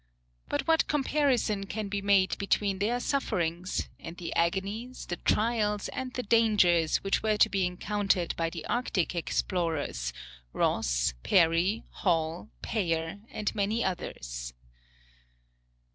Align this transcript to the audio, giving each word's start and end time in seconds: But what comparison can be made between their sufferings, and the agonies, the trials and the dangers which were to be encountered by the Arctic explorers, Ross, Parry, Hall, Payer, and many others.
But 0.49 0.67
what 0.67 0.87
comparison 0.87 1.67
can 1.67 1.87
be 1.87 2.01
made 2.01 2.35
between 2.39 2.79
their 2.79 2.99
sufferings, 2.99 3.87
and 3.99 4.17
the 4.17 4.33
agonies, 4.35 5.05
the 5.05 5.17
trials 5.17 5.89
and 5.89 6.11
the 6.15 6.23
dangers 6.23 6.97
which 7.03 7.21
were 7.21 7.37
to 7.37 7.49
be 7.49 7.67
encountered 7.67 8.33
by 8.35 8.49
the 8.49 8.65
Arctic 8.65 9.13
explorers, 9.13 10.11
Ross, 10.53 11.13
Parry, 11.21 11.83
Hall, 11.91 12.49
Payer, 12.63 13.19
and 13.29 13.53
many 13.53 13.83
others. 13.83 14.55